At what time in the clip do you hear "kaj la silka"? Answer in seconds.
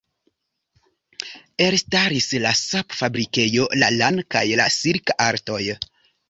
4.37-5.19